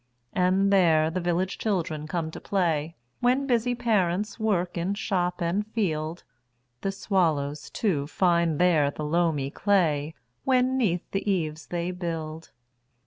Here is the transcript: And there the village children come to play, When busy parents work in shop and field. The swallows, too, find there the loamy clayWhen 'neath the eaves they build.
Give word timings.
And 0.33 0.73
there 0.73 1.11
the 1.11 1.21
village 1.21 1.59
children 1.59 2.07
come 2.07 2.31
to 2.31 2.41
play, 2.41 2.95
When 3.19 3.45
busy 3.45 3.75
parents 3.75 4.39
work 4.39 4.75
in 4.75 4.95
shop 4.95 5.43
and 5.43 5.63
field. 5.73 6.23
The 6.81 6.91
swallows, 6.91 7.69
too, 7.69 8.07
find 8.07 8.57
there 8.57 8.89
the 8.89 9.05
loamy 9.05 9.51
clayWhen 9.51 10.65
'neath 10.73 11.03
the 11.11 11.29
eaves 11.31 11.67
they 11.67 11.91
build. 11.91 12.49